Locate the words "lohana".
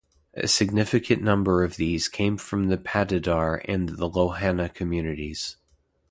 3.87-4.73